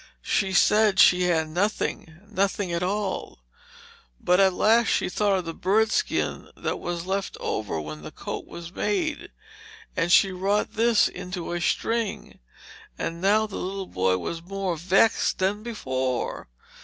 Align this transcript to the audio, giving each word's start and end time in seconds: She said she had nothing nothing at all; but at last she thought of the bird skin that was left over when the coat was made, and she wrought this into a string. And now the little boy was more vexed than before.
She 0.23 0.51
said 0.51 0.97
she 0.97 1.25
had 1.25 1.47
nothing 1.49 2.21
nothing 2.27 2.71
at 2.73 2.81
all; 2.81 3.37
but 4.19 4.39
at 4.39 4.51
last 4.51 4.87
she 4.87 5.09
thought 5.09 5.37
of 5.37 5.45
the 5.45 5.53
bird 5.53 5.91
skin 5.91 6.49
that 6.57 6.79
was 6.79 7.05
left 7.05 7.37
over 7.39 7.79
when 7.79 8.01
the 8.01 8.09
coat 8.09 8.47
was 8.47 8.73
made, 8.73 9.29
and 9.95 10.11
she 10.11 10.31
wrought 10.31 10.73
this 10.73 11.07
into 11.07 11.53
a 11.53 11.61
string. 11.61 12.39
And 12.97 13.21
now 13.21 13.45
the 13.45 13.57
little 13.57 13.85
boy 13.85 14.17
was 14.17 14.41
more 14.41 14.75
vexed 14.75 15.37
than 15.37 15.61
before. 15.61 16.47